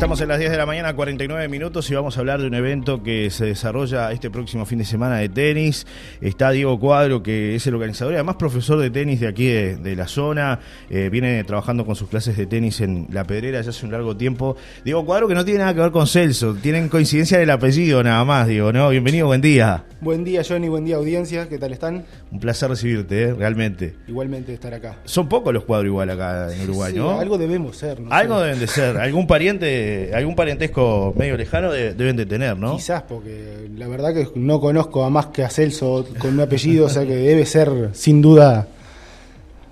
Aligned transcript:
Estamos 0.00 0.22
en 0.22 0.28
las 0.28 0.38
10 0.38 0.52
de 0.52 0.56
la 0.56 0.64
mañana, 0.64 0.94
49 0.94 1.46
minutos, 1.48 1.90
y 1.90 1.94
vamos 1.94 2.16
a 2.16 2.20
hablar 2.20 2.40
de 2.40 2.46
un 2.46 2.54
evento 2.54 3.02
que 3.02 3.28
se 3.28 3.44
desarrolla 3.44 4.10
este 4.12 4.30
próximo 4.30 4.64
fin 4.64 4.78
de 4.78 4.86
semana 4.86 5.18
de 5.18 5.28
tenis. 5.28 5.86
Está 6.22 6.52
Diego 6.52 6.80
Cuadro, 6.80 7.22
que 7.22 7.54
es 7.54 7.66
el 7.66 7.74
organizador 7.74 8.14
y 8.14 8.16
además 8.16 8.36
profesor 8.36 8.78
de 8.78 8.88
tenis 8.88 9.20
de 9.20 9.28
aquí 9.28 9.48
de, 9.48 9.94
la 9.94 10.08
zona. 10.08 10.58
Eh, 10.88 11.10
viene 11.12 11.44
trabajando 11.44 11.84
con 11.84 11.96
sus 11.96 12.08
clases 12.08 12.34
de 12.38 12.46
tenis 12.46 12.80
en 12.80 13.08
La 13.12 13.24
Pedrera 13.24 13.60
ya 13.60 13.68
hace 13.68 13.84
un 13.84 13.92
largo 13.92 14.16
tiempo. 14.16 14.56
Diego 14.86 15.04
Cuadro, 15.04 15.28
que 15.28 15.34
no 15.34 15.44
tiene 15.44 15.60
nada 15.60 15.74
que 15.74 15.80
ver 15.80 15.90
con 15.90 16.06
Celso, 16.06 16.54
tienen 16.54 16.88
coincidencia 16.88 17.38
del 17.38 17.50
apellido 17.50 18.02
nada 18.02 18.24
más, 18.24 18.48
digo, 18.48 18.72
¿no? 18.72 18.88
Bienvenido, 18.88 19.26
buen 19.26 19.42
día. 19.42 19.84
Buen 20.02 20.24
día, 20.24 20.42
Johnny, 20.48 20.68
buen 20.68 20.86
día, 20.86 20.96
audiencia. 20.96 21.46
¿Qué 21.46 21.58
tal 21.58 21.72
están? 21.72 22.06
Un 22.32 22.40
placer 22.40 22.70
recibirte, 22.70 23.22
¿eh? 23.22 23.34
realmente. 23.34 23.96
Igualmente 24.08 24.54
estar 24.54 24.72
acá. 24.72 24.96
Son 25.04 25.28
pocos 25.28 25.52
los 25.52 25.64
cuadros 25.64 25.88
igual 25.88 26.08
acá 26.08 26.54
en 26.54 26.62
Uruguay, 26.62 26.94
¿no? 26.94 27.20
Algo 27.20 27.36
debemos 27.36 27.76
ser, 27.76 28.00
¿no? 28.00 28.10
Algo 28.10 28.40
deben 28.40 28.58
de 28.58 28.66
ser. 28.66 28.96
¿Algún 28.96 29.26
pariente? 29.26 30.10
algún 30.14 30.34
parentesco 30.34 31.12
medio 31.18 31.36
lejano 31.36 31.70
deben 31.70 32.16
de 32.16 32.24
tener, 32.24 32.56
¿no? 32.56 32.76
Quizás, 32.76 33.02
porque 33.02 33.68
la 33.76 33.88
verdad 33.88 34.14
que 34.14 34.26
no 34.36 34.58
conozco 34.58 35.04
a 35.04 35.10
más 35.10 35.26
que 35.26 35.44
a 35.44 35.50
Celso 35.50 36.06
con 36.18 36.32
un 36.32 36.40
apellido, 36.40 36.86
o 36.86 36.88
sea 36.88 37.04
que 37.04 37.16
debe 37.16 37.44
ser 37.44 37.90
sin 37.92 38.22
duda 38.22 38.68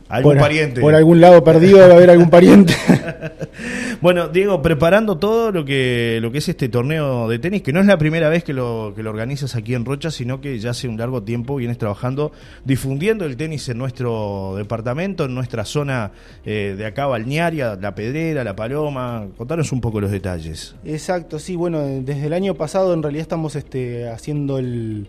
algún 0.08 0.38
pariente. 0.38 0.80
Por 0.80 0.94
algún 0.94 1.20
lado 1.20 1.44
perdido 1.44 1.78
debe 1.78 1.94
haber 1.94 2.10
algún 2.10 2.30
pariente. 2.30 2.74
bueno, 4.00 4.28
Diego, 4.28 4.62
preparando 4.62 5.18
todo 5.18 5.52
lo 5.52 5.64
que, 5.64 6.18
lo 6.22 6.32
que 6.32 6.38
es 6.38 6.48
este 6.48 6.68
torneo 6.68 7.28
de 7.28 7.38
tenis, 7.38 7.62
que 7.62 7.72
no 7.72 7.80
es 7.80 7.86
la 7.86 7.98
primera 7.98 8.28
vez 8.28 8.44
que 8.44 8.52
lo, 8.52 8.92
que 8.96 9.02
lo 9.02 9.10
organizas 9.10 9.54
aquí 9.54 9.74
en 9.74 9.84
Rocha, 9.84 10.10
sino 10.10 10.40
que 10.40 10.58
ya 10.58 10.70
hace 10.70 10.88
un 10.88 10.96
largo 10.96 11.22
tiempo 11.22 11.56
vienes 11.56 11.78
trabajando, 11.78 12.32
difundiendo 12.64 13.24
el 13.24 13.36
tenis 13.36 13.68
en 13.68 13.78
nuestro 13.78 14.54
departamento, 14.56 15.26
en 15.26 15.34
nuestra 15.34 15.64
zona 15.64 16.12
eh, 16.44 16.74
de 16.76 16.86
acá, 16.86 17.06
balnearia, 17.06 17.76
La 17.80 17.94
Pedrera, 17.94 18.44
La 18.44 18.56
Paloma. 18.56 19.26
Contanos 19.36 19.72
un 19.72 19.80
poco 19.80 20.00
los 20.00 20.10
detalles. 20.10 20.74
Exacto, 20.84 21.38
sí, 21.38 21.56
bueno, 21.56 21.80
desde 21.80 22.26
el 22.26 22.32
año 22.32 22.54
pasado 22.54 22.94
en 22.94 23.02
realidad 23.02 23.22
estamos 23.22 23.56
este, 23.56 24.08
haciendo 24.08 24.58
el, 24.58 25.08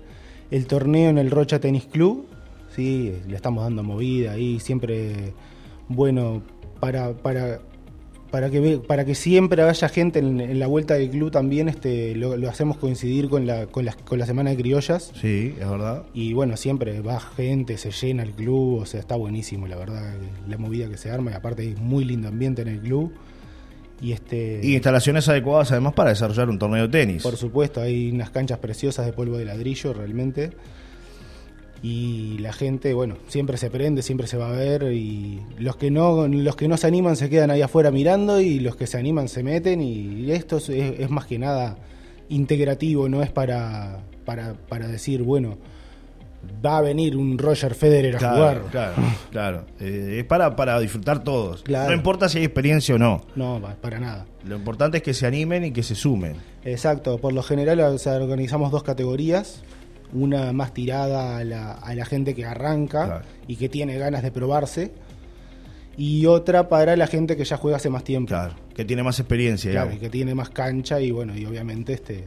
el 0.52 0.68
torneo 0.68 1.10
en 1.10 1.18
el 1.18 1.32
Rocha 1.32 1.60
Tenis 1.60 1.86
Club 1.86 2.29
sí, 2.76 3.14
le 3.28 3.36
estamos 3.36 3.64
dando 3.64 3.84
movida 3.84 4.34
ahí, 4.34 4.60
siempre 4.60 5.34
bueno 5.88 6.42
para, 6.80 7.14
para, 7.14 7.60
para, 8.32 8.50
que, 8.50 8.80
para 8.88 9.06
que 9.06 9.16
siempre 9.16 9.62
haya 9.62 9.90
gente 9.90 10.20
en, 10.20 10.60
la 10.60 10.68
vuelta 10.68 10.94
del 10.94 11.10
club 11.10 11.32
también, 11.32 11.70
este, 11.70 12.16
lo, 12.16 12.50
hacemos 12.50 12.78
coincidir 12.78 13.30
con 13.30 13.46
la, 13.46 13.68
con, 13.68 13.86
la, 13.86 13.94
con 13.94 14.20
la 14.20 14.26
Semana 14.26 14.52
de 14.52 14.58
Criollas. 14.58 15.12
Sí, 15.20 15.56
es 15.60 15.70
verdad. 15.70 16.04
Y 16.14 16.34
bueno, 16.34 16.58
siempre 16.58 17.02
va 17.02 17.20
gente, 17.20 17.78
se 17.78 17.92
llena 17.92 18.24
el 18.24 18.32
club, 18.32 18.80
o 18.82 18.86
sea, 18.86 19.00
está 19.00 19.16
buenísimo, 19.16 19.68
la 19.68 19.76
verdad, 19.76 20.14
la 20.48 20.58
movida 20.58 20.90
que 20.90 20.98
se 20.98 21.12
arma, 21.12 21.32
y 21.32 21.34
aparte 21.34 21.64
hay 21.64 21.76
muy 21.76 22.06
lindo 22.06 22.28
ambiente 22.28 22.62
en 22.62 22.70
el 22.70 22.80
club. 22.80 23.12
Y, 24.02 24.14
este, 24.14 24.62
y 24.64 24.76
instalaciones 24.76 25.28
adecuadas 25.28 25.74
además 25.74 25.94
para 25.94 26.12
desarrollar 26.12 26.50
un 26.50 26.58
torneo 26.58 26.84
de 26.84 26.88
tenis. 26.88 27.22
Por 27.22 27.36
supuesto, 27.36 27.82
hay 27.82 28.12
unas 28.12 28.30
canchas 28.30 28.60
preciosas 28.60 29.06
de 29.06 29.12
polvo 29.12 29.38
de 29.38 29.44
ladrillo 29.44 29.92
realmente 29.92 30.52
y 31.82 32.38
la 32.40 32.52
gente, 32.52 32.94
bueno, 32.94 33.16
siempre 33.28 33.58
se 33.58 33.70
prende, 33.70 34.02
siempre 34.02 34.28
se 34.28 34.38
va 34.38 34.50
a 34.50 34.52
ver 34.52 34.92
y 34.92 35.40
los 35.58 35.78
que 35.78 35.92
no 35.92 36.28
los 36.28 36.56
que 36.56 36.68
no 36.68 36.78
se 36.78 36.88
animan 36.88 37.16
se 37.16 37.30
quedan 37.30 37.52
ahí 37.52 37.62
afuera 37.62 37.90
mirando 37.92 38.42
y 38.42 38.60
los 38.60 38.76
que 38.76 38.88
se 38.88 38.98
animan 38.98 39.30
se 39.30 39.44
meten 39.44 39.82
y 39.82 40.32
esto 40.32 40.58
es, 40.58 41.10
más 41.10 41.26
que 41.26 41.40
nada 41.40 41.78
integrativo, 42.28 43.08
no 43.10 43.24
es 43.24 43.32
para, 43.32 44.00
para, 44.26 44.54
para 44.54 44.88
decir, 44.88 45.24
bueno, 45.24 45.58
va 46.64 46.78
a 46.78 46.82
venir 46.82 47.16
un 47.18 47.38
Roger 47.38 47.74
Federer 47.74 48.18
a 48.18 48.20
jugar. 48.20 48.62
Claro, 48.72 48.94
claro. 49.32 49.66
Eh, 49.80 50.18
es 50.20 50.26
para, 50.26 50.56
para 50.56 50.80
disfrutar 50.80 51.24
todos. 51.24 51.64
No 51.68 51.94
importa 51.94 52.30
si 52.30 52.40
hay 52.40 52.44
experiencia 52.44 52.96
o 52.96 52.98
no. 52.98 53.22
No, 53.36 53.62
para 53.82 54.00
nada. 54.00 54.26
Lo 54.46 54.56
importante 54.56 54.98
es 54.98 55.04
que 55.04 55.14
se 55.14 55.26
animen 55.26 55.66
y 55.66 55.72
que 55.72 55.82
se 55.82 55.96
sumen. 55.96 56.36
Exacto. 56.64 57.18
Por 57.18 57.34
lo 57.34 57.42
general 57.42 57.80
organizamos 57.80 58.72
dos 58.72 58.84
categorías 58.84 59.64
una 60.14 60.52
más 60.54 60.74
tirada 60.74 61.38
a 61.38 61.44
la, 61.44 61.74
a 61.74 61.96
la 61.96 62.06
gente 62.06 62.34
que 62.34 62.46
arranca 62.46 63.24
y 63.48 63.56
que 63.56 63.70
tiene 63.70 63.98
ganas 63.98 64.24
de 64.24 64.32
probarse, 64.32 64.92
y 65.98 66.26
otra 66.26 66.70
para 66.70 66.96
la 66.96 67.08
gente 67.08 67.36
que 67.36 67.44
ya 67.44 67.58
juega 67.58 67.78
hace 67.78 67.90
más 67.90 68.04
tiempo. 68.04 68.30
Claro, 68.30 68.56
que 68.74 68.86
tiene 68.86 69.04
más 69.04 69.20
experiencia. 69.20 69.72
Claro, 69.72 69.94
y 69.94 69.98
que 69.98 70.10
tiene 70.10 70.34
más 70.34 70.50
cancha 70.50 71.02
y 71.02 71.12
bueno, 71.12 71.36
y 71.36 71.46
obviamente 71.46 71.94
este 71.94 72.26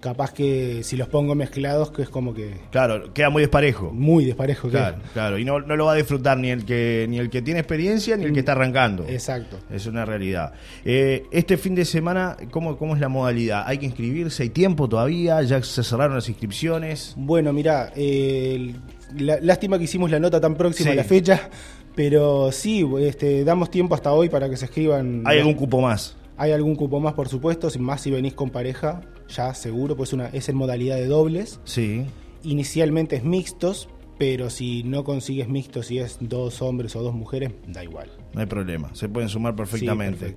capaz 0.00 0.32
que 0.32 0.82
si 0.82 0.96
los 0.96 1.08
pongo 1.08 1.34
mezclados, 1.34 1.90
que 1.90 2.02
es 2.02 2.08
como 2.08 2.34
que... 2.34 2.56
Claro, 2.70 3.12
queda 3.12 3.30
muy 3.30 3.42
desparejo. 3.42 3.90
Muy 3.92 4.24
desparejo. 4.24 4.68
Claro, 4.68 4.98
claro. 5.12 5.38
Y 5.38 5.44
no, 5.44 5.60
no, 5.60 5.76
lo 5.76 5.86
va 5.86 5.92
a 5.92 5.96
disfrutar 5.96 6.38
ni 6.38 6.50
el 6.50 6.64
que 6.64 7.06
ni 7.08 7.18
el 7.18 7.30
que 7.30 7.42
tiene 7.42 7.60
experiencia 7.60 8.16
ni 8.16 8.24
el 8.24 8.32
que 8.32 8.40
está 8.40 8.52
arrancando. 8.52 9.04
Exacto. 9.08 9.58
Es 9.70 9.86
una 9.86 10.04
realidad. 10.04 10.52
Eh, 10.84 11.24
este 11.32 11.56
fin 11.56 11.74
de 11.74 11.84
semana, 11.84 12.36
¿cómo, 12.50 12.76
¿cómo 12.76 12.94
es 12.94 13.00
la 13.00 13.08
modalidad? 13.08 13.64
¿Hay 13.66 13.78
que 13.78 13.86
inscribirse? 13.86 14.44
¿Hay 14.44 14.50
tiempo 14.50 14.88
todavía? 14.88 15.42
¿Ya 15.42 15.62
se 15.62 15.82
cerraron 15.82 16.16
las 16.16 16.28
inscripciones? 16.28 17.14
Bueno, 17.16 17.52
mira, 17.52 17.92
eh, 17.96 18.74
lástima 19.16 19.78
que 19.78 19.84
hicimos 19.84 20.10
la 20.10 20.20
nota 20.20 20.40
tan 20.40 20.54
próxima 20.54 20.92
a 20.92 20.94
la 20.94 21.04
fecha, 21.04 21.48
pero 21.94 22.52
sí, 22.52 22.86
este, 23.00 23.44
damos 23.44 23.70
tiempo 23.70 23.94
hasta 23.94 24.12
hoy 24.12 24.28
para 24.28 24.48
que 24.48 24.56
se 24.56 24.66
escriban. 24.66 25.22
¿Hay 25.24 25.38
algún 25.38 25.54
cupo 25.54 25.80
más? 25.80 26.16
Hay 26.38 26.52
algún 26.52 26.76
cupo 26.76 27.00
más, 27.00 27.14
por 27.14 27.28
supuesto, 27.28 27.68
más 27.80 28.00
si 28.00 28.12
venís 28.12 28.32
con 28.32 28.50
pareja, 28.50 29.00
ya 29.28 29.52
seguro, 29.54 29.96
pues 29.96 30.12
una, 30.12 30.28
es 30.28 30.48
en 30.48 30.54
modalidad 30.56 30.94
de 30.94 31.06
dobles. 31.06 31.58
Sí. 31.64 32.06
Inicialmente 32.44 33.16
es 33.16 33.24
mixtos, 33.24 33.88
pero 34.18 34.48
si 34.48 34.84
no 34.84 35.02
consigues 35.02 35.48
mixtos, 35.48 35.86
si 35.86 35.98
es 35.98 36.18
dos 36.20 36.62
hombres 36.62 36.94
o 36.94 37.02
dos 37.02 37.12
mujeres, 37.12 37.50
da 37.66 37.82
igual. 37.82 38.08
No 38.34 38.40
hay 38.40 38.46
problema, 38.46 38.94
se 38.94 39.08
pueden 39.08 39.28
sumar 39.28 39.56
perfectamente. 39.56 40.36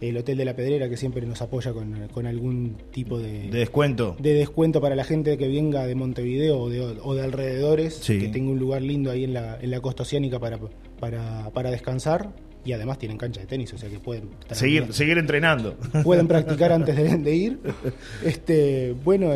el 0.01 0.17
Hotel 0.17 0.37
de 0.37 0.45
la 0.45 0.55
Pedrera 0.55 0.89
que 0.89 0.97
siempre 0.97 1.25
nos 1.25 1.41
apoya 1.41 1.73
con, 1.73 2.25
algún 2.25 2.77
tipo 2.91 3.19
de, 3.19 3.49
descuento 3.49 4.15
de 4.19 4.33
descuento 4.33 4.81
para 4.81 4.95
la 4.95 5.03
gente 5.03 5.37
que 5.37 5.47
venga 5.47 5.85
de 5.85 5.95
Montevideo 5.95 6.59
o 6.59 7.15
de, 7.15 7.21
alrededores, 7.21 7.99
que 8.05 8.29
tenga 8.29 8.51
un 8.51 8.59
lugar 8.59 8.81
lindo 8.81 9.11
ahí 9.11 9.23
en 9.23 9.33
la, 9.33 9.59
en 9.59 9.71
la 9.71 9.81
costa 9.81 10.03
oceánica 10.03 10.39
para, 10.39 10.59
para, 10.99 11.71
descansar 11.71 12.29
y 12.63 12.73
además 12.73 12.97
tienen 12.99 13.17
cancha 13.17 13.41
de 13.41 13.47
tenis, 13.47 13.73
o 13.73 13.77
sea 13.77 13.89
que 13.89 13.99
pueden 13.99 14.29
seguir, 14.51 14.93
seguir 14.93 15.17
entrenando. 15.17 15.75
Pueden 16.03 16.27
practicar 16.27 16.71
antes 16.73 16.95
de, 16.95 17.35
ir. 17.35 17.59
Este, 18.23 18.93
bueno, 19.03 19.31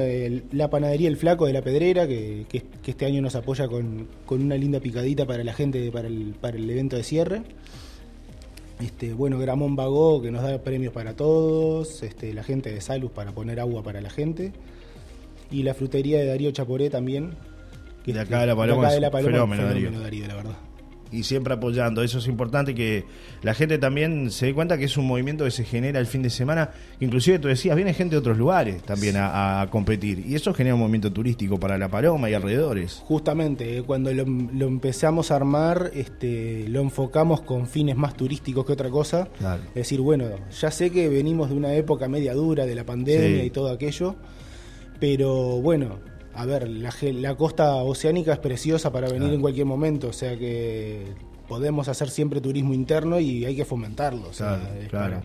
la 0.52 0.70
panadería 0.70 1.08
El 1.08 1.18
Flaco 1.18 1.46
de 1.46 1.54
la 1.54 1.62
Pedrera, 1.62 2.08
que, 2.08 2.46
que, 2.50 2.64
este 2.86 3.06
año 3.06 3.22
nos 3.22 3.36
apoya 3.36 3.68
con, 3.68 4.08
con, 4.26 4.42
una 4.42 4.56
linda 4.56 4.80
picadita 4.80 5.26
para 5.26 5.44
la 5.44 5.54
gente 5.54 5.90
para 5.92 6.08
el, 6.08 6.36
para 6.40 6.58
el 6.58 6.70
evento 6.70 6.96
de 6.96 7.04
cierre. 7.04 7.44
Este, 8.80 9.14
bueno, 9.14 9.40
Gramón 9.40 9.76
Vagó, 9.76 10.22
que 10.22 10.32
nos 10.32 10.44
da 10.44 10.58
premios 10.62 10.94
para 10.94 11.16
todos, 11.16 12.04
este, 12.04 12.34
la 12.34 12.44
gente 12.44 12.72
de 12.72 12.82
Salus 12.82 13.12
para 13.12 13.32
poner 13.32 13.60
agua 13.60 13.84
para 13.84 14.02
la 14.02 14.10
gente, 14.10 14.52
y 15.52 15.64
la 15.64 15.74
frutería 15.74 16.20
de 16.20 16.26
Darío 16.26 16.52
Chaporé 16.52 16.90
también. 16.90 17.32
Que 18.04 18.14
de 18.14 18.20
acá 18.20 18.42
de 18.42 18.48
la 18.48 18.56
Paloma, 18.56 18.92
de 18.92 19.00
la 19.00 19.12
Paloma 19.12 19.32
fenómeno, 19.32 20.00
Darío. 20.00 20.28
la 20.28 20.36
verdad. 20.36 20.43
Y 21.14 21.24
siempre 21.24 21.54
apoyando. 21.54 22.04
Eso 22.04 22.18
es 22.18 22.28
importante 22.28 22.74
que 22.74 23.06
la 23.42 23.54
gente 23.54 23.78
también 23.78 24.32
se 24.32 24.48
dé 24.48 24.54
cuenta 24.54 24.78
que 24.78 24.86
es 24.86 24.98
un 24.98 25.08
movimiento 25.08 25.46
que 25.46 25.52
se 25.52 25.64
genera 25.64 26.00
el 26.00 26.08
fin 26.08 26.24
de 26.24 26.30
semana. 26.30 26.72
Inclusive 27.00 27.40
tú 27.40 27.48
decías, 27.48 27.76
viene 27.76 27.94
gente 27.94 28.16
de 28.16 28.20
otros 28.20 28.38
lugares 28.38 28.82
también 28.84 29.16
a, 29.18 29.68
competir. 29.70 30.26
Y 30.28 30.36
eso 30.36 30.54
genera 30.54 30.76
un 30.76 30.82
movimiento 30.82 31.12
turístico 31.12 31.60
para 31.60 31.78
La 31.78 31.90
Paloma 31.90 32.30
y 32.30 32.34
alrededores. 32.34 33.02
Justamente, 33.06 33.78
eh, 33.78 33.84
cuando 33.84 34.12
lo, 34.14 34.24
empezamos 34.68 35.32
a 35.32 35.36
armar, 35.36 35.92
este, 35.94 36.68
lo 36.68 36.82
enfocamos 36.82 37.42
con 37.42 37.68
fines 37.68 37.96
más 37.96 38.16
turísticos 38.16 38.66
que 38.66 38.74
otra 38.74 38.90
cosa. 38.90 39.28
Es 39.70 39.74
decir, 39.74 40.02
bueno, 40.02 40.26
ya 40.60 40.72
sé 40.72 40.90
que 40.90 41.08
venimos 41.10 41.50
de 41.50 41.56
una 41.56 41.74
época 41.74 42.08
media 42.08 42.34
dura 42.34 42.66
de 42.66 42.76
la 42.76 42.86
pandemia 42.86 43.44
y 43.44 43.50
todo 43.50 43.72
aquello, 43.72 44.16
pero 45.00 45.62
bueno, 45.62 46.00
a 46.36 46.46
ver, 46.46 46.68
la, 46.68 47.36
costa 47.36 47.76
oceánica 47.76 48.34
es 48.34 48.40
preciosa 48.40 48.92
para 48.92 49.10
venir 49.10 49.34
en 49.34 49.42
cualquier 49.42 49.66
momento, 49.66 50.08
o 50.08 50.14
sea 50.14 50.38
que 50.38 51.06
podemos 51.48 51.88
hacer 51.88 52.10
siempre 52.10 52.42
turismo 52.42 52.74
interno 52.74 53.20
y 53.20 53.46
hay 53.46 53.56
que 53.56 53.66
fomentarlo. 53.66 54.32
claro, 54.90 55.22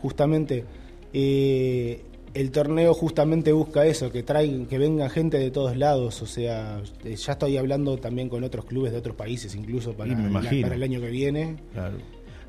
justamente, 0.00 0.64
eh, 1.12 2.02
el 2.34 2.50
torneo 2.50 2.94
justamente 2.94 3.52
busca 3.52 3.84
eso, 3.84 4.10
que 4.10 4.22
traigan, 4.22 4.66
que 4.66 4.78
venga 4.78 5.08
gente 5.10 5.38
de 5.38 5.50
todos 5.50 5.76
lados, 5.76 6.22
o 6.22 6.26
sea, 6.26 6.80
ya 7.04 7.32
estoy 7.32 7.58
hablando 7.58 7.98
también 7.98 8.30
con 8.30 8.42
otros 8.42 8.64
clubes 8.64 8.92
de 8.92 8.98
otros 8.98 9.16
países, 9.16 9.54
incluso 9.54 9.92
para, 9.92 10.16
para 10.32 10.74
el 10.74 10.82
año 10.82 11.00
que 11.00 11.10
viene. 11.10 11.56
Claro. 11.72 11.98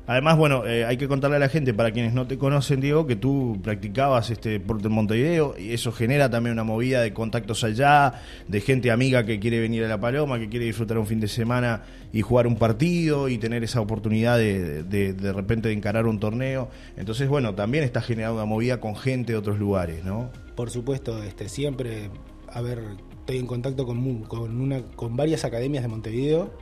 Además, 0.06 0.36
bueno, 0.36 0.66
eh, 0.66 0.84
hay 0.84 0.98
que 0.98 1.08
contarle 1.08 1.36
a 1.36 1.40
la 1.40 1.48
gente, 1.48 1.72
para 1.72 1.90
quienes 1.90 2.12
no 2.12 2.26
te 2.26 2.36
conocen, 2.36 2.80
Diego, 2.80 3.06
que 3.06 3.16
tú 3.16 3.58
practicabas 3.62 4.30
este 4.30 4.50
deporte 4.50 4.88
en 4.88 4.92
Montevideo 4.92 5.54
y 5.58 5.72
eso 5.72 5.92
genera 5.92 6.28
también 6.28 6.52
una 6.52 6.64
movida 6.64 7.00
de 7.00 7.14
contactos 7.14 7.64
allá, 7.64 8.20
de 8.46 8.60
gente 8.60 8.90
amiga 8.90 9.24
que 9.24 9.40
quiere 9.40 9.60
venir 9.60 9.82
a 9.84 9.88
La 9.88 9.98
Paloma, 9.98 10.38
que 10.38 10.50
quiere 10.50 10.66
disfrutar 10.66 10.98
un 10.98 11.06
fin 11.06 11.20
de 11.20 11.28
semana 11.28 11.84
y 12.12 12.20
jugar 12.20 12.46
un 12.46 12.56
partido 12.56 13.30
y 13.30 13.38
tener 13.38 13.64
esa 13.64 13.80
oportunidad 13.80 14.36
de 14.36 14.82
de, 14.82 15.32
repente 15.32 15.68
de 15.68 15.74
encarar 15.74 16.06
un 16.06 16.18
torneo. 16.18 16.68
Entonces, 16.96 17.28
bueno, 17.28 17.54
también 17.54 17.84
está 17.84 18.00
generando 18.00 18.36
una 18.36 18.44
movida 18.44 18.80
con 18.80 18.96
gente 18.96 19.32
de 19.32 19.38
otros 19.38 19.58
lugares, 19.58 20.04
¿no? 20.04 20.30
Por 20.54 20.70
supuesto, 20.70 21.22
este 21.22 21.48
siempre, 21.48 22.10
a 22.52 22.60
ver, 22.60 22.80
estoy 23.20 23.38
en 23.38 23.46
contacto 23.46 23.86
con, 23.86 24.22
con, 24.24 24.60
una, 24.60 24.82
con 24.82 25.16
varias 25.16 25.44
academias 25.44 25.82
de 25.82 25.88
Montevideo 25.88 26.52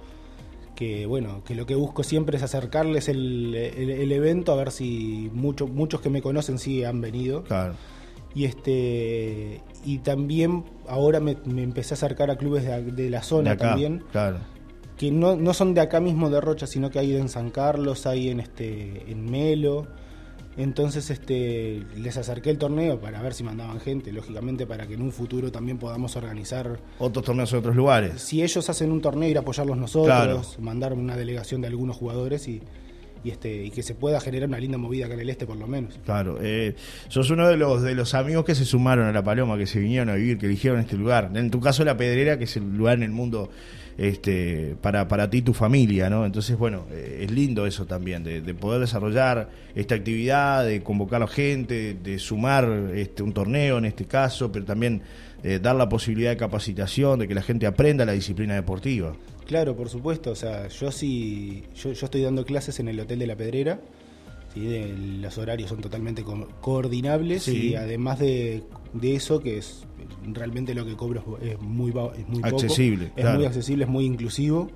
que 0.75 1.07
bueno, 1.07 1.43
que 1.45 1.55
lo 1.55 1.67
que 1.67 1.75
busco 1.75 2.03
siempre 2.03 2.37
es 2.37 2.43
acercarles 2.43 3.09
el, 3.09 3.55
evento, 3.55 4.53
a 4.53 4.57
ver 4.57 4.71
si 4.71 5.31
muchos 5.33 5.71
muchos 5.71 6.01
que 6.01 6.11
me 6.11 6.23
conocen 6.23 6.59
sí 6.59 6.85
han 6.85 7.01
venido. 7.01 7.45
Claro. 7.45 7.75
Y 8.35 8.45
este 8.45 9.61
y 9.85 9.99
también 9.99 10.65
ahora 10.89 11.21
me, 11.21 11.37
empecé 11.45 11.95
a 11.95 11.97
acercar 11.97 12.31
a 12.31 12.37
clubes 12.37 12.65
de, 12.65 13.11
la 13.11 13.23
zona 13.23 13.57
también. 13.57 14.05
Claro. 14.13 14.39
Que 14.97 15.11
no, 15.11 15.37
no 15.37 15.53
son 15.53 15.75
de 15.75 15.81
acá 15.81 16.01
mismo 16.01 16.31
de 16.31 16.41
Rocha, 16.41 16.67
sino 16.67 16.91
que 16.91 16.99
hay 16.99 17.17
en 17.17 17.29
San 17.29 17.51
Carlos, 17.51 18.07
hay 18.07 18.29
en 18.29 18.41
este 18.41 19.11
en 19.11 19.31
Melo 19.31 19.89
entonces 20.56 21.08
este, 21.10 21.82
les 21.96 22.16
acerqué 22.16 22.50
el 22.50 22.58
torneo 22.58 23.00
para 23.00 23.22
ver 23.22 23.32
si 23.34 23.43
mandaban 23.43 23.81
gente, 23.81 24.12
lógicamente 24.12 24.66
para 24.66 24.87
que 24.87 24.94
en 24.94 25.02
un 25.02 25.12
futuro 25.12 25.50
también 25.50 25.78
podamos 25.78 26.16
organizar 26.16 26.78
otros 26.99 27.25
torneos 27.25 27.52
en 27.52 27.58
otros 27.58 27.76
lugares. 27.76 28.20
Si 28.20 28.43
ellos 28.43 28.69
hacen 28.69 28.93
un 28.93 29.00
torneo, 29.00 29.28
ir 29.28 29.38
a 29.38 29.40
apoyarlos 29.40 29.76
nosotros, 29.76 30.58
mandar 30.58 30.93
una 30.93 31.16
delegación 31.16 31.62
de 31.62 31.69
algunos 31.69 31.96
jugadores 31.96 32.49
y, 32.49 32.60
y 33.25 33.31
este 33.31 33.64
y 33.64 33.70
que 33.70 33.82
se 33.82 33.94
pueda 33.94 34.20
generar 34.20 34.49
una 34.49 34.58
linda 34.58 34.78
movida 34.78 35.06
acá 35.06 35.14
en 35.14 35.20
el 35.20 35.31
este 35.31 35.46
por 35.46 35.56
lo 35.56 35.66
menos. 35.66 35.99
Claro, 36.04 36.38
eh, 36.40 36.75
sos 37.08 37.31
uno 37.31 37.49
de 37.49 37.56
los 37.56 37.82
de 37.82 37.94
los 37.94 38.14
amigos 38.14 38.44
que 38.44 38.54
se 38.54 38.64
sumaron 38.64 39.06
a 39.06 39.12
la 39.12 39.22
Paloma, 39.22 39.56
que 39.56 39.66
se 39.66 39.78
vinieron 39.78 40.10
a 40.10 40.14
vivir, 40.14 40.38
que 40.38 40.46
eligieron 40.46 40.81
este 40.81 40.96
lugar. 40.96 41.31
En 41.34 41.50
tu 41.50 41.60
caso 41.60 41.84
la 41.84 41.96
Pedrera, 41.96 42.37
que 42.38 42.44
es 42.44 42.56
el 42.56 42.76
lugar 42.76 42.96
en 42.99 43.04
el 43.04 43.10
mundo 43.10 43.50
este, 43.99 44.77
para, 44.81 45.09
para 45.09 45.29
ti 45.29 45.39
y 45.39 45.43
tu 45.43 45.55
familia, 45.55 46.09
¿no? 46.09 46.25
Entonces, 46.25 46.56
bueno, 46.56 46.87
eh, 46.91 47.21
es 47.25 47.31
lindo 47.31 47.67
eso 47.67 47.87
también, 47.87 48.25
de, 48.25 48.41
poder 48.55 48.81
desarrollar 48.81 49.50
esta 49.75 49.94
actividad, 49.94 50.65
de 50.65 50.83
convocar 50.83 51.23
a 51.23 51.27
la 51.27 51.31
gente, 51.31 51.94
de 51.94 52.19
sumar 52.19 52.91
este, 52.94 53.23
un 53.23 53.33
torneo 53.33 53.79
en 53.79 53.87
este 53.87 54.05
caso, 54.05 54.50
pero 54.53 54.65
también 54.65 55.03
eh, 55.43 55.59
dar 55.61 55.77
la 55.77 55.89
posibilidad 55.89 56.31
de 56.31 56.37
capacitación, 56.37 57.21
de 57.21 57.29
que 57.29 57.35
la 57.35 57.43
gente 57.43 57.67
aprenda 57.67 58.05
la 58.05 58.12
disciplina 58.12 58.55
deportiva. 58.55 59.15
Claro, 59.47 59.77
por 59.77 59.89
supuesto, 59.89 60.31
o 60.31 60.37
sea, 60.37 60.69
yo 60.69 60.91
sí, 60.93 61.65
yo, 61.75 61.93
yo 61.93 62.06
estoy 62.06 62.23
dando 62.23 62.45
clases 62.45 62.79
en 62.81 62.88
el 62.88 63.00
Hotel 63.00 63.19
de 63.19 63.27
la 63.27 63.37
Pedrera, 63.37 63.81
los 64.54 65.38
horarios 65.38 65.70
son 65.70 65.81
totalmente 65.81 66.25
coordinables 66.60 67.49
y 67.49 67.75
además 67.75 68.19
de, 68.19 68.62
eso, 69.02 69.40
que 69.40 69.58
es 69.58 69.84
realmente 70.26 70.75
lo 70.75 70.84
que 70.84 70.94
cobro 70.94 71.38
es 71.40 71.60
muy, 71.60 71.90
es 71.90 72.28
muy 72.28 72.43
accesible, 72.43 73.12
es 73.16 73.34
muy 73.34 73.44
accesible, 73.44 73.84
es 73.84 73.90
muy 73.90 74.04
inclusivo. 74.04 74.69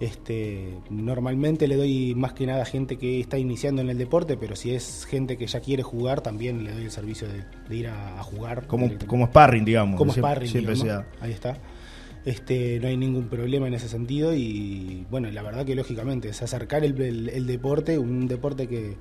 Este, 0.00 0.74
normalmente 0.90 1.68
le 1.68 1.76
doy 1.76 2.16
más 2.16 2.32
que 2.32 2.44
nada 2.44 2.62
a 2.62 2.64
gente 2.64 2.96
que 2.96 3.20
está 3.20 3.38
iniciando 3.38 3.82
en 3.82 3.88
el 3.88 3.98
deporte, 3.98 4.36
pero 4.36 4.56
si 4.56 4.74
es 4.74 5.06
gente 5.08 5.36
que 5.36 5.46
ya 5.46 5.60
quiere 5.60 5.84
jugar, 5.84 6.22
también 6.22 6.64
le 6.64 6.72
doy 6.72 6.82
el 6.84 6.90
servicio 6.90 7.28
de, 7.28 7.76
ir 7.76 7.86
a, 7.86 8.20
jugar. 8.24 8.66
Como, 8.66 8.90
como 9.06 9.26
sparring, 9.26 9.64
digamos. 9.64 9.98
Como 9.98 10.12
sparring, 10.12 10.50
siempre 10.50 10.74
sea. 10.74 11.06
Ahí 11.20 11.30
está. 11.30 11.56
Este, 12.24 12.78
no 12.80 12.86
hay 12.86 12.96
ningún 12.96 13.28
problema 13.28 13.66
en 13.66 13.74
ese 13.74 13.88
sentido 13.88 14.32
y 14.32 15.04
bueno, 15.10 15.30
la 15.30 15.42
verdad 15.42 15.66
que 15.66 15.74
lógicamente 15.74 16.28
es 16.28 16.40
acercar 16.40 16.84
el, 16.84 17.46
deporte, 17.46 17.98
un 17.98 18.28
deporte 18.28 18.68
que 18.68 18.94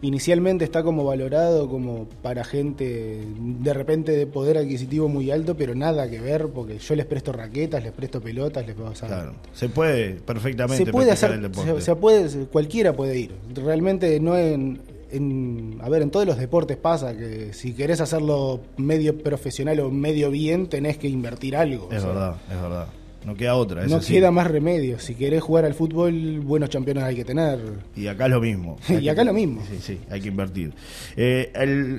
inicialmente 0.00 0.64
está 0.64 0.84
como 0.84 1.04
valorado 1.04 1.68
como 1.68 2.08
para 2.22 2.44
gente 2.44 3.24
de 3.36 3.74
repente 3.74 4.12
de 4.12 4.28
poder 4.28 4.58
adquisitivo 4.58 5.08
muy 5.08 5.32
alto, 5.32 5.56
pero 5.56 5.74
nada 5.74 6.08
que 6.08 6.20
ver 6.20 6.50
porque 6.54 6.78
yo 6.78 6.94
les 6.94 7.04
presto 7.04 7.32
raquetas, 7.32 7.82
les 7.82 7.92
presto 7.92 8.20
pelotas, 8.20 8.64
les 8.64 8.76
puedo 8.76 8.90
hacer... 8.90 9.08
Claro, 9.08 9.34
se 9.52 9.68
puede 9.68 10.14
perfectamente 10.14 10.84
se 10.84 10.92
puede 10.92 11.10
hacer, 11.10 11.32
el 11.32 11.42
deporte. 11.42 11.80
Se, 11.80 11.96
puede, 11.96 12.46
cualquiera 12.46 12.92
puede 12.92 13.18
ir. 13.18 13.32
Realmente 13.56 14.20
no 14.20 14.38
en 14.38 14.80
en, 15.10 15.78
a 15.82 15.88
ver, 15.88 16.02
en 16.02 16.10
todos 16.10 16.26
los 16.26 16.38
deportes 16.38 16.76
pasa 16.76 17.16
que 17.16 17.52
si 17.52 17.72
querés 17.72 18.00
hacerlo 18.00 18.60
medio 18.76 19.16
profesional 19.18 19.80
o 19.80 19.90
medio 19.90 20.30
bien, 20.30 20.68
tenés 20.68 20.98
que 20.98 21.08
invertir 21.08 21.56
algo. 21.56 21.88
Es 21.92 22.04
verdad, 22.04 22.36
es 22.50 22.60
verdad. 22.60 22.88
No 23.24 23.34
queda 23.34 23.56
otra. 23.56 23.86
No 23.86 24.00
queda 24.00 24.30
más 24.30 24.46
remedio. 24.46 24.98
Si 24.98 25.14
querés 25.14 25.42
jugar 25.42 25.64
al 25.64 25.74
fútbol, 25.74 26.40
buenos 26.40 26.70
campeones 26.70 27.04
hay 27.04 27.16
que 27.16 27.24
tener. 27.24 27.58
Y 27.96 28.06
acá 28.06 28.26
es 28.26 28.30
lo 28.30 28.40
mismo. 28.40 28.78
y 28.88 29.08
acá 29.08 29.22
es 29.22 29.26
lo 29.26 29.34
mismo. 29.34 29.62
Sí, 29.68 29.78
sí, 29.82 30.00
hay 30.08 30.20
que 30.20 30.28
invertir. 30.28 30.72
Eh, 31.16 31.50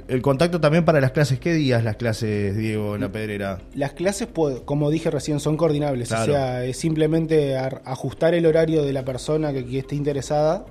el, 0.07 0.21
contacto 0.21 0.59
también 0.59 0.85
para 0.85 1.01
las 1.01 1.11
clases. 1.11 1.39
¿Qué 1.39 1.53
días 1.53 1.83
las 1.83 1.97
clases, 1.97 2.57
Diego, 2.57 2.95
en 2.95 3.01
la 3.01 3.11
pedrera? 3.11 3.59
Las 3.75 3.93
clases, 3.93 4.29
como 4.65 4.89
dije 4.89 5.11
recién, 5.11 5.39
son 5.39 5.57
coordinables. 5.57 6.11
O 6.11 6.25
sea, 6.25 6.65
es 6.65 6.77
simplemente 6.77 7.57
ajustar 7.57 8.33
el 8.33 8.45
horario 8.45 8.83
de 8.83 8.93
la 8.93 9.03
persona 9.03 9.51
que 9.53 9.77
esté 9.77 9.95
interesada 9.95 10.65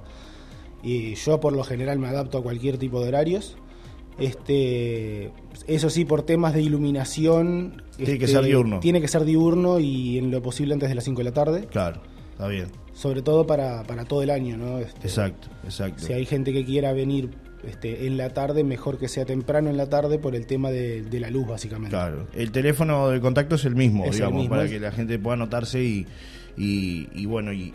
y 0.82 1.14
yo 1.14 1.40
por 1.40 1.52
lo 1.52 1.64
general 1.64 1.98
me 1.98 2.08
adapto 2.08 2.38
a 2.38 2.42
cualquier 2.42 2.78
tipo 2.78 3.00
de 3.02 3.08
horarios. 3.08 3.56
Este, 4.18 5.30
eso 5.66 5.90
sí, 5.90 6.04
por 6.04 6.22
temas 6.22 6.54
de 6.54 6.62
iluminación. 6.62 7.82
Tiene 7.96 8.18
que 8.18 8.26
ser 8.26 8.36
este, 8.38 8.48
diurno. 8.48 8.80
Tiene 8.80 9.00
que 9.00 9.08
ser 9.08 9.24
diurno 9.24 9.78
y 9.78 10.18
en 10.18 10.30
lo 10.30 10.42
posible 10.42 10.74
antes 10.74 10.88
de 10.88 10.94
las 10.94 11.04
5 11.04 11.18
de 11.18 11.24
la 11.24 11.32
tarde. 11.32 11.66
Claro, 11.70 12.00
está 12.32 12.48
bien. 12.48 12.66
Sobre 12.92 13.22
todo 13.22 13.46
para, 13.46 13.84
para 13.84 14.04
todo 14.04 14.22
el 14.22 14.30
año, 14.30 14.56
¿no? 14.56 14.78
Este, 14.78 15.06
exacto, 15.06 15.48
exacto. 15.64 16.04
Si 16.04 16.12
hay 16.12 16.26
gente 16.26 16.52
que 16.52 16.64
quiera 16.64 16.92
venir 16.92 17.30
este, 17.64 18.06
en 18.06 18.16
la 18.16 18.30
tarde, 18.30 18.64
mejor 18.64 18.98
que 18.98 19.08
sea 19.08 19.24
temprano 19.24 19.70
en 19.70 19.76
la 19.76 19.88
tarde 19.88 20.18
por 20.18 20.34
el 20.34 20.46
tema 20.46 20.70
de, 20.70 21.06
la 21.12 21.30
luz, 21.30 21.46
básicamente. 21.46 21.90
Claro, 21.90 22.26
el 22.34 22.50
teléfono 22.50 23.08
de 23.10 23.20
contacto 23.20 23.56
es 23.56 23.64
el 23.64 23.76
mismo, 23.76 24.04
digamos, 24.10 24.48
para 24.48 24.68
que 24.68 24.78
la 24.80 24.92
gente 24.92 25.18
pueda 25.18 25.34
anotarse 25.34 25.82
y, 25.82 26.06
y, 26.60 27.26
bueno, 27.26 27.52
y, 27.52 27.72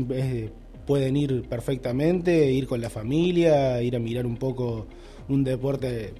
pueden 0.86 1.16
ir 1.16 1.48
perfectamente, 1.48 2.48
ir 2.52 2.68
con 2.68 2.80
la 2.80 2.90
familia, 2.90 3.82
ir 3.82 3.96
a 3.96 3.98
mirar 3.98 4.24
un 4.24 4.36
poco 4.36 4.86
un 5.28 5.42
deporte 5.42 6.14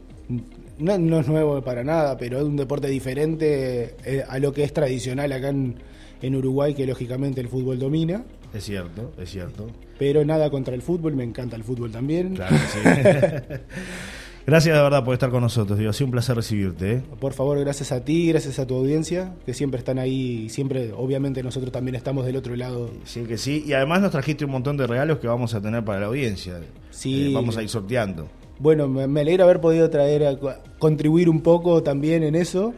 no, 0.79 0.99
no, 0.99 1.21
es 1.21 1.29
nuevo 1.29 1.63
para 1.63 1.85
nada, 1.85 2.17
pero 2.17 2.39
es 2.39 2.45
un 2.45 2.57
deporte 2.57 2.89
diferente 2.89 3.95
eh, 4.05 4.25
a 4.29 4.41
lo 4.41 4.53
que 4.53 4.65
es 4.65 4.73
tradicional 4.73 5.31
acá 5.31 5.51
en, 5.51 5.77
en, 6.21 6.35
Uruguay, 6.35 6.75
que 6.75 6.85
lógicamente 6.85 7.41
el 7.41 7.49
fútbol 7.49 7.79
domina. 7.79 8.25
Es 8.54 8.64
cierto, 8.64 9.12
es 9.18 9.30
cierto. 9.30 9.66
Pero 9.99 10.25
nada 10.25 10.49
contra 10.50 10.75
el 10.75 10.82
fútbol, 10.82 11.14
me 11.14 11.25
encanta 11.25 11.56
el 11.56 11.64
fútbol 11.64 11.90
también. 11.90 12.37
Claro 12.37 12.56
sí. 12.73 12.78
gracias 14.46 14.76
de 14.76 14.82
verdad 14.82 15.04
por 15.04 15.14
estar 15.14 15.30
con 15.30 15.40
nosotros, 15.40 15.78
digo, 15.78 15.90
ha 15.90 15.92
sido 15.92 16.06
un 16.06 16.12
placer 16.12 16.37
recibirte. 16.37 16.92
¿eh? 16.92 17.02
Por 17.18 17.32
favor, 17.32 17.58
gracias 17.58 17.90
a 17.90 18.04
ti, 18.04 18.28
gracias 18.28 18.58
a 18.58 18.66
tu 18.66 18.76
audiencia, 18.76 19.34
que 19.44 19.54
siempre 19.54 19.78
están 19.78 19.99
ahí, 19.99 20.49
siempre, 20.50 20.92
obviamente 20.92 21.42
nosotros 21.42 21.73
también 21.73 21.96
estamos 21.96 22.26
del 22.26 22.37
otro 22.37 22.54
lado. 22.54 22.90
Sí, 23.04 23.25
que 23.25 23.38
sí, 23.38 23.64
y 23.66 23.73
además 23.73 24.02
nos 24.02 24.12
trajiste 24.12 24.44
un 24.44 24.52
montón 24.52 24.76
de 24.76 24.87
regalos 24.87 25.18
que 25.18 25.26
vamos 25.26 25.54
a 25.54 25.61
tener 25.61 25.84
para 25.84 26.00
la 26.00 26.06
audiencia. 26.06 26.61
Sí. 26.90 27.30
Eh, 27.30 27.34
vamos 27.34 27.56
a 27.56 27.62
ir 27.62 27.68
sorteando. 27.68 28.28
Bueno, 28.58 28.87
me, 28.88 29.20
alegra 29.20 29.44
haber 29.44 29.61
podido 29.61 29.90
traer, 29.90 30.25
a, 30.25 30.38
contribuir 30.78 31.28
un 31.28 31.40
poco 31.40 31.82
también 31.82 32.23
en 32.23 32.37
eso. 32.37 32.73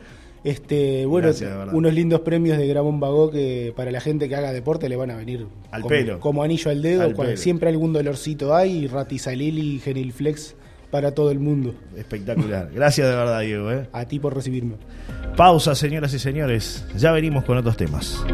Este, 0.46 1.06
bueno, 1.06 1.32
unos 1.72 1.92
lindos 1.92 2.20
premios 2.20 2.56
de 2.56 2.68
Gramón 2.68 3.00
Bagó 3.00 3.32
que 3.32 3.72
para 3.74 3.90
la 3.90 4.00
gente 4.00 4.28
que 4.28 4.36
haga 4.36 4.52
deporte 4.52 4.88
le 4.88 4.94
van 4.94 5.10
a 5.10 5.16
venir 5.16 5.48
al 5.72 5.82
como, 5.82 5.88
pelo. 5.88 6.20
como 6.20 6.44
anillo 6.44 6.70
al 6.70 6.82
dedo. 6.82 7.12
cuando 7.14 7.36
siempre 7.36 7.68
algún 7.68 7.92
dolorcito 7.92 8.54
hay, 8.54 8.84
y 8.84 8.86
Ratizalil 8.86 9.58
y 9.58 9.80
Genilflex 9.80 10.54
para 10.92 11.12
todo 11.12 11.32
el 11.32 11.40
mundo. 11.40 11.74
Espectacular. 11.96 12.70
Gracias 12.72 13.08
de 13.08 13.16
verdad, 13.16 13.40
Diego. 13.40 13.72
¿eh? 13.72 13.88
A 13.92 14.04
ti 14.04 14.20
por 14.20 14.36
recibirme. 14.36 14.76
Pausa, 15.36 15.74
señoras 15.74 16.14
y 16.14 16.20
señores. 16.20 16.86
Ya 16.96 17.10
venimos 17.10 17.42
con 17.42 17.58
otros 17.58 17.76
temas. 17.76 18.24